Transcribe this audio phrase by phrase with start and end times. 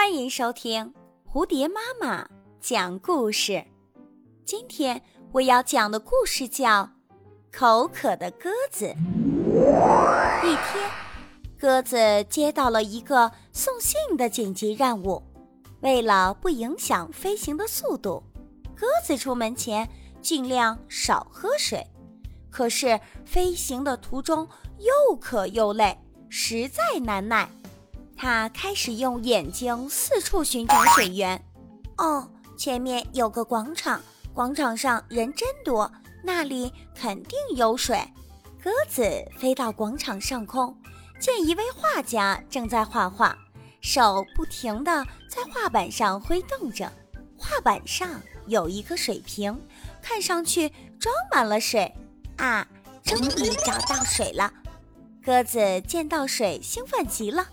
[0.00, 0.94] 欢迎收听
[1.26, 2.28] 蝴蝶妈妈
[2.60, 3.64] 讲故事。
[4.44, 6.84] 今天我要讲的故事叫
[7.50, 8.86] 《口渴的鸽子》。
[10.46, 10.88] 一天，
[11.58, 15.20] 鸽子接到了一个送信的紧急任务。
[15.80, 18.22] 为了不影响飞行的速度，
[18.76, 19.90] 鸽子出门前
[20.22, 21.84] 尽量少喝水。
[22.50, 27.50] 可是飞行的途中又渴又累，实在难耐。
[28.18, 31.40] 他开始用眼睛四处寻找水源。
[31.98, 34.02] 哦，前面有个广场，
[34.34, 35.90] 广场上人真多，
[36.24, 37.96] 那里肯定有水。
[38.60, 39.02] 鸽子
[39.38, 40.76] 飞到广场上空，
[41.20, 43.38] 见一位画家正在画画，
[43.80, 46.92] 手不停地在画板上挥动着。
[47.36, 49.56] 画板上有一个水瓶，
[50.02, 51.94] 看上去装满了水。
[52.36, 52.66] 啊，
[53.04, 54.52] 终于找到水了！
[55.24, 57.46] 鸽子见到水，兴奋极了。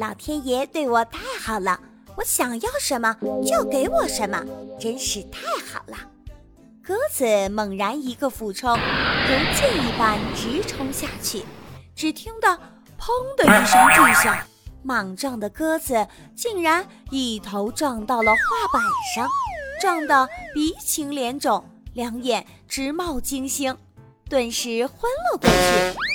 [0.00, 1.78] 老天爷对我太好了，
[2.16, 3.14] 我想要什么
[3.46, 4.42] 就给我什么，
[4.80, 5.98] 真是太好了。
[6.82, 11.44] 鸽子猛然一个俯冲，如箭一般直冲下去。
[11.94, 12.56] 只听到
[12.98, 14.34] “砰”的一声巨响，
[14.82, 18.82] 莽撞的鸽子竟然一头撞到了画板
[19.14, 19.28] 上，
[19.82, 23.76] 撞得鼻青脸肿，两眼直冒金星，
[24.30, 26.09] 顿时昏了过去。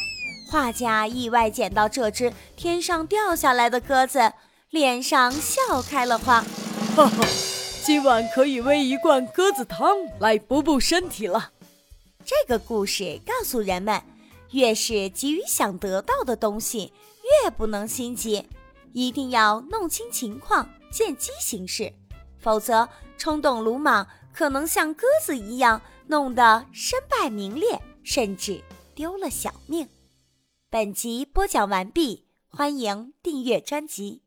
[0.56, 4.32] 画家意外捡到这只天上掉下来的鸽子，
[4.70, 6.40] 脸上笑开了花。
[6.96, 7.28] 哈哈，
[7.84, 11.52] 今晚可以煨一罐鸽子汤来补补身体了。
[12.24, 14.02] 这个故事告诉人们，
[14.52, 16.94] 越是急于想得到的东西，
[17.44, 18.48] 越不能心急，
[18.94, 21.92] 一定要弄清情况，见机行事，
[22.40, 28.64] 否则冲动鲁莽可能像鸽子一样，弄得身败名裂，甚至
[28.96, 29.86] 丢了小命。
[30.76, 34.25] 本集播讲完毕，欢迎订阅专辑。